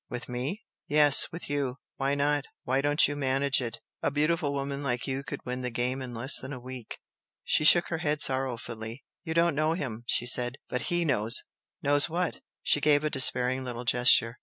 "With 0.09 0.27
ME?" 0.27 0.63
"Yes, 0.87 1.31
with 1.31 1.47
you! 1.47 1.77
Why 1.97 2.15
not? 2.15 2.45
Why 2.63 2.81
don't 2.81 3.07
you 3.07 3.15
manage 3.15 3.61
it? 3.61 3.79
A 4.01 4.09
beautiful 4.09 4.51
woman 4.51 4.81
like 4.81 5.05
you 5.05 5.23
could 5.23 5.45
win 5.45 5.61
the 5.61 5.69
game 5.69 6.01
in 6.01 6.11
less 6.11 6.39
than 6.39 6.51
a 6.51 6.59
week?" 6.59 6.97
She 7.43 7.63
shook 7.63 7.89
her 7.89 7.99
head 7.99 8.19
sorrowfully. 8.19 9.05
"You 9.23 9.35
do 9.35 9.41
not 9.41 9.53
know 9.53 9.73
him!" 9.73 10.03
she 10.07 10.25
said 10.25 10.55
"But 10.69 10.87
HE 10.89 11.05
knows!" 11.05 11.43
"Knows 11.83 12.09
what?" 12.09 12.39
She 12.63 12.81
gave 12.81 13.03
a 13.03 13.11
despairing 13.11 13.63
little 13.63 13.85
gesture. 13.85 14.39